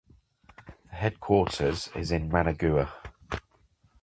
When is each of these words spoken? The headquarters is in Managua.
The 0.89 0.95
headquarters 0.95 1.89
is 1.93 2.11
in 2.11 2.31
Managua. 2.31 2.91